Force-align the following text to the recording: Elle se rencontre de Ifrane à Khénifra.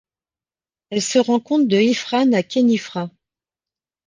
Elle 0.89 1.03
se 1.03 1.19
rencontre 1.19 1.67
de 1.67 1.77
Ifrane 1.77 2.33
à 2.33 2.41
Khénifra. 2.41 3.11